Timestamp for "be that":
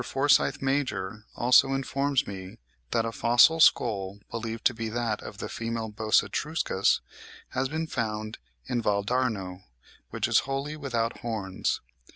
4.73-5.21